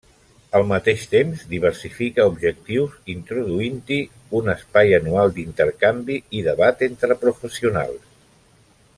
Al 0.59 0.63
mateix 0.69 1.01
temps, 1.09 1.41
diversifica 1.51 2.23
objectius 2.29 2.95
introduint-hi 3.15 3.99
un 4.39 4.49
espai 4.55 4.95
anual 4.99 5.35
d'intercanvi 5.35 6.17
i 6.39 6.45
debat 6.49 6.81
entre 6.89 7.19
professionals. 7.27 8.09